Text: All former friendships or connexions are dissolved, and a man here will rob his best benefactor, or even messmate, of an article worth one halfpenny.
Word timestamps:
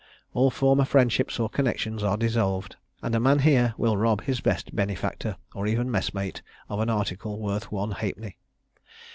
All 0.33 0.49
former 0.49 0.83
friendships 0.83 1.39
or 1.39 1.47
connexions 1.47 2.01
are 2.01 2.17
dissolved, 2.17 2.75
and 3.03 3.13
a 3.13 3.19
man 3.19 3.37
here 3.37 3.75
will 3.77 3.97
rob 3.97 4.23
his 4.23 4.41
best 4.41 4.75
benefactor, 4.75 5.37
or 5.53 5.67
even 5.67 5.91
messmate, 5.91 6.41
of 6.69 6.79
an 6.79 6.89
article 6.89 7.39
worth 7.39 7.71
one 7.71 7.91
halfpenny. 7.91 8.35